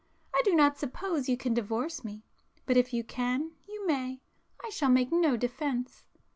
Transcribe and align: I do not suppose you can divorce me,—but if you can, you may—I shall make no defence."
I 0.33 0.41
do 0.43 0.55
not 0.55 0.79
suppose 0.79 1.29
you 1.29 1.37
can 1.37 1.53
divorce 1.53 2.03
me,—but 2.03 2.75
if 2.75 2.91
you 2.91 3.03
can, 3.03 3.51
you 3.67 3.85
may—I 3.85 4.69
shall 4.71 4.89
make 4.89 5.11
no 5.11 5.37
defence." 5.37 6.05